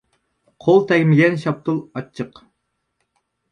قول 0.67 0.81
تەگمىگەن 0.91 1.37
شاپتۇل 1.45 1.79
ئاچچىق. 1.95 2.43